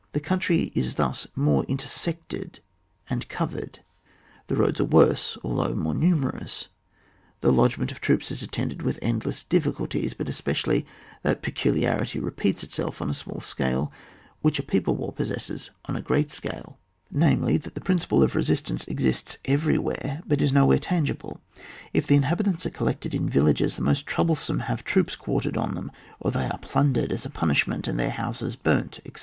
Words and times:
The 0.13 0.19
country 0.19 0.71
is 0.73 0.95
thus 0.95 1.27
more 1.35 1.63
inter 1.67 1.85
sected 1.85 2.57
an 3.11 3.19
dcovered; 3.19 3.81
the 4.47 4.55
roads 4.55 4.79
are 4.79 4.83
worse, 4.85 5.37
although 5.43 5.75
more 5.75 5.93
numerous; 5.93 6.69
the 7.41 7.51
lodgement 7.53 7.91
of 7.91 8.01
troops 8.01 8.31
is 8.31 8.41
attended 8.41 8.81
with 8.81 8.97
endless 9.03 9.43
diffi 9.43 9.71
culties, 9.71 10.17
but 10.17 10.27
especially 10.27 10.87
that 11.21 11.43
peculiarity 11.43 12.19
repeats 12.19 12.63
itself 12.63 12.99
on 12.99 13.11
a 13.11 13.13
small 13.13 13.39
scale, 13.41 13.91
which 14.41 14.57
a 14.57 14.63
people 14.63 14.95
war 14.97 15.13
possesses 15.13 15.69
on 15.85 15.95
a 15.95 16.01
great 16.01 16.31
scale, 16.31 16.49
CHAP. 16.49 16.55
XXVI. 16.55 16.63
J 16.63 16.63
ARMING 16.63 16.71
THE 16.81 17.17
NATION. 17.19 17.19
175 17.21 17.21
namely 17.51 17.57
that 17.57 17.75
the 17.75 17.81
principle 17.81 18.23
of 18.23 18.35
resistance 18.35 18.87
exists 18.87 19.37
everywhere, 19.45 20.23
but 20.25 20.41
is 20.41 20.51
nowhere 20.51 20.79
tangi 20.79 21.13
ble. 21.15 21.39
If 21.93 22.07
the 22.07 22.15
inhabitants 22.15 22.65
are 22.65 22.71
collected 22.71 23.13
in 23.13 23.29
villages, 23.29 23.75
the 23.75 23.83
most 23.83 24.07
troublesome 24.07 24.61
have 24.61 24.83
troops 24.83 25.15
quartered 25.15 25.57
on 25.57 25.75
them, 25.75 25.91
or 26.19 26.31
they 26.31 26.45
are 26.47 26.57
plundered 26.57 27.11
as 27.11 27.23
a 27.23 27.29
punishment, 27.29 27.87
and 27.87 27.99
their 27.99 28.09
houses 28.09 28.55
burnt, 28.55 28.99
etc. 29.05 29.19